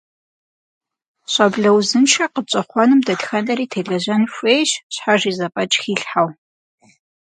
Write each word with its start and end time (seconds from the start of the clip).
Щӏэблэ 1.31 1.69
узыншэ 1.77 2.25
къытщӏэхъуэным 2.33 2.99
дэтхэнэри 3.05 3.65
телэжьэн 3.71 4.23
хуейщ, 4.33 4.71
щхьэж 4.93 5.21
и 5.31 5.33
зэфӏэкӏ 5.37 5.77
хилъхьэу. 5.81 6.29